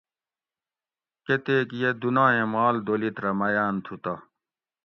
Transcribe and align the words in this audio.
کتیک 1.25 1.67
یہ 1.81 1.91
دنائیں 2.01 2.45
مال 2.53 2.75
دولِت 2.85 3.15
رہ 3.23 3.31
میاۤن 3.39 3.75
تھو 3.85 3.95
تہ 4.03 4.13